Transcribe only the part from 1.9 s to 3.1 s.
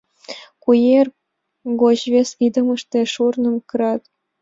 вес идымыште